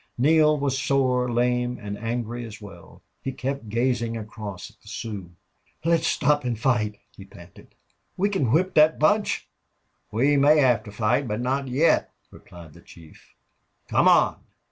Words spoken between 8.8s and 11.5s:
bunch." "We may have to fight, but